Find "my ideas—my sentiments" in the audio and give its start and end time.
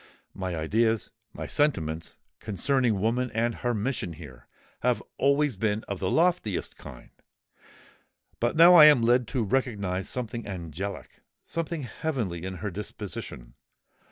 0.33-2.17